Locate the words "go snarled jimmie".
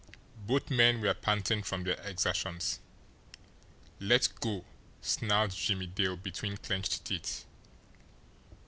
4.39-5.85